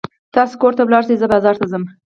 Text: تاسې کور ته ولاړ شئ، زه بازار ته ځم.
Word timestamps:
تاسې 0.33 0.55
کور 0.61 0.73
ته 0.77 0.81
ولاړ 0.85 1.03
شئ، 1.07 1.15
زه 1.21 1.27
بازار 1.33 1.55
ته 1.61 1.65
ځم. 1.71 1.83